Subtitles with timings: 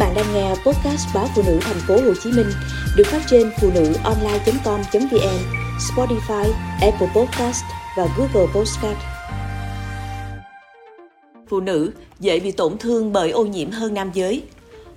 [0.00, 2.46] bạn đang nghe podcast báo phụ nữ thành phố Hồ Chí Minh
[2.96, 5.38] được phát trên phụ nữ online.com.vn,
[5.78, 7.62] Spotify, Apple Podcast
[7.96, 8.98] và Google Podcast.
[11.48, 14.42] Phụ nữ dễ bị tổn thương bởi ô nhiễm hơn nam giới.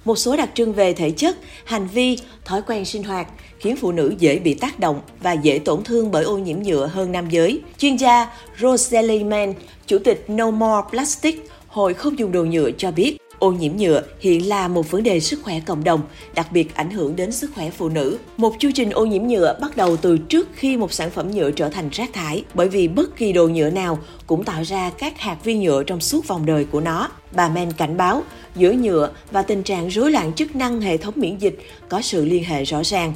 [0.05, 3.27] Một số đặc trưng về thể chất, hành vi, thói quen sinh hoạt
[3.59, 6.87] khiến phụ nữ dễ bị tác động và dễ tổn thương bởi ô nhiễm nhựa
[6.87, 7.61] hơn nam giới.
[7.77, 8.27] Chuyên gia
[8.61, 9.53] Rosalie Mann,
[9.87, 14.01] chủ tịch No More Plastic, Hội không dùng đồ nhựa cho biết, Ô nhiễm nhựa
[14.19, 16.01] hiện là một vấn đề sức khỏe cộng đồng,
[16.35, 18.17] đặc biệt ảnh hưởng đến sức khỏe phụ nữ.
[18.37, 21.51] Một chu trình ô nhiễm nhựa bắt đầu từ trước khi một sản phẩm nhựa
[21.51, 25.19] trở thành rác thải, bởi vì bất kỳ đồ nhựa nào cũng tạo ra các
[25.19, 27.09] hạt vi nhựa trong suốt vòng đời của nó.
[27.31, 28.23] Bà Men cảnh báo,
[28.55, 31.59] giữa nhựa và tình trạng rối loạn chức năng hệ thống miễn dịch
[31.89, 33.13] có sự liên hệ rõ ràng.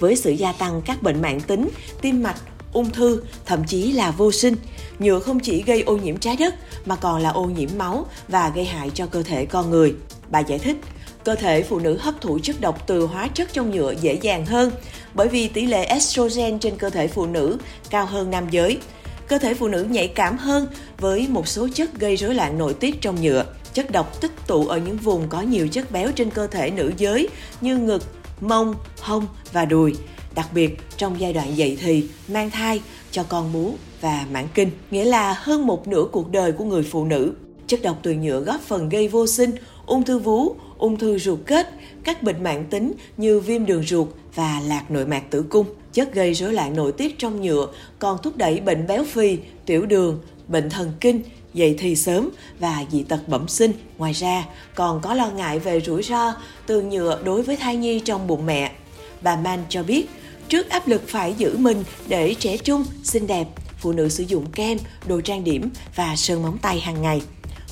[0.00, 1.68] Với sự gia tăng các bệnh mạng tính,
[2.02, 2.36] tim mạch,
[2.74, 4.56] ung thư, thậm chí là vô sinh.
[4.98, 6.54] Nhựa không chỉ gây ô nhiễm trái đất
[6.86, 9.94] mà còn là ô nhiễm máu và gây hại cho cơ thể con người.
[10.28, 10.76] Bà giải thích,
[11.24, 14.46] cơ thể phụ nữ hấp thụ chất độc từ hóa chất trong nhựa dễ dàng
[14.46, 14.70] hơn
[15.14, 17.58] bởi vì tỷ lệ estrogen trên cơ thể phụ nữ
[17.90, 18.78] cao hơn nam giới.
[19.28, 20.66] Cơ thể phụ nữ nhạy cảm hơn
[20.98, 23.44] với một số chất gây rối loạn nội tiết trong nhựa.
[23.74, 26.92] Chất độc tích tụ ở những vùng có nhiều chất béo trên cơ thể nữ
[26.96, 27.28] giới
[27.60, 28.02] như ngực,
[28.40, 29.94] mông, hông và đùi
[30.34, 34.70] đặc biệt trong giai đoạn dậy thì, mang thai, cho con bú và mãn kinh,
[34.90, 37.32] nghĩa là hơn một nửa cuộc đời của người phụ nữ.
[37.66, 39.50] Chất độc từ nhựa góp phần gây vô sinh,
[39.86, 41.70] ung thư vú, ung thư ruột kết,
[42.04, 45.66] các bệnh mạng tính như viêm đường ruột và lạc nội mạc tử cung.
[45.92, 49.86] Chất gây rối loạn nội tiết trong nhựa còn thúc đẩy bệnh béo phì, tiểu
[49.86, 51.22] đường, bệnh thần kinh,
[51.54, 53.72] dậy thì sớm và dị tật bẩm sinh.
[53.98, 56.34] Ngoài ra, còn có lo ngại về rủi ro
[56.66, 58.72] từ nhựa đối với thai nhi trong bụng mẹ.
[59.22, 60.06] Bà Man cho biết,
[60.48, 63.46] Trước áp lực phải giữ mình để trẻ trung, xinh đẹp,
[63.78, 67.22] phụ nữ sử dụng kem, đồ trang điểm và sơn móng tay hàng ngày.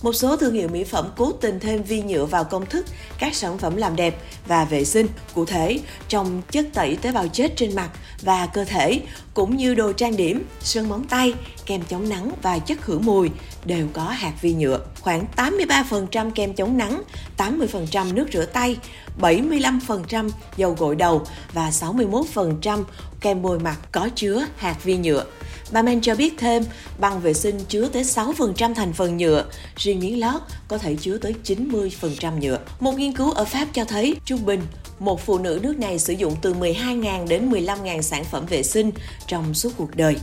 [0.02, 2.86] Một số thương hiệu mỹ phẩm cố tình thêm vi nhựa vào công thức
[3.18, 7.28] các sản phẩm làm đẹp và vệ sinh, cụ thể trong chất tẩy tế bào
[7.28, 7.90] chết trên mặt
[8.22, 9.00] và cơ thể,
[9.34, 11.34] cũng như đồ trang điểm, sơn móng tay,
[11.66, 13.30] kem chống nắng và chất khử mùi
[13.64, 14.80] đều có hạt vi nhựa.
[15.00, 17.02] Khoảng 83% kem chống nắng,
[17.36, 18.76] 80% nước rửa tay,
[19.20, 22.84] 75% dầu gội đầu và 61%
[23.22, 25.24] kem bôi mặt có chứa hạt vi nhựa.
[25.72, 26.64] Bà Men cho biết thêm,
[26.98, 29.44] băng vệ sinh chứa tới 6% thành phần nhựa,
[29.76, 32.58] riêng miếng lót có thể chứa tới 90% nhựa.
[32.80, 34.60] Một nghiên cứu ở Pháp cho thấy trung bình
[34.98, 38.90] một phụ nữ nước này sử dụng từ 12.000 đến 15.000 sản phẩm vệ sinh
[39.26, 40.16] trong suốt cuộc đời.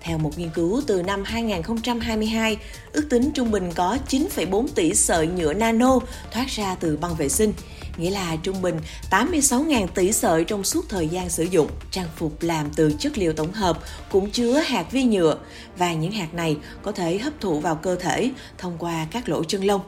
[0.00, 2.56] Theo một nghiên cứu từ năm 2022,
[2.92, 5.98] ước tính trung bình có 9,4 tỷ sợi nhựa nano
[6.32, 7.52] thoát ra từ băng vệ sinh,
[7.96, 8.78] nghĩa là trung bình
[9.10, 11.68] 86.000 tỷ sợi trong suốt thời gian sử dụng.
[11.90, 13.78] Trang phục làm từ chất liệu tổng hợp
[14.10, 15.38] cũng chứa hạt vi nhựa
[15.78, 19.44] và những hạt này có thể hấp thụ vào cơ thể thông qua các lỗ
[19.44, 19.80] chân lông.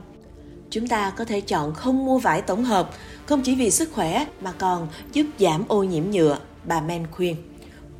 [0.70, 2.90] Chúng ta có thể chọn không mua vải tổng hợp,
[3.26, 7.36] không chỉ vì sức khỏe mà còn giúp giảm ô nhiễm nhựa, bà Men khuyên.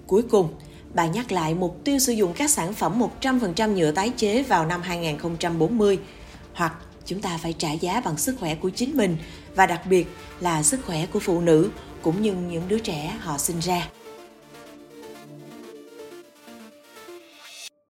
[0.07, 0.49] Cuối cùng,
[0.95, 4.67] bà nhắc lại mục tiêu sử dụng các sản phẩm 100% nhựa tái chế vào
[4.67, 5.99] năm 2040
[6.55, 6.73] hoặc
[7.05, 9.17] chúng ta phải trả giá bằng sức khỏe của chính mình
[9.55, 10.07] và đặc biệt
[10.41, 11.71] là sức khỏe của phụ nữ
[12.03, 13.89] cũng như những đứa trẻ họ sinh ra.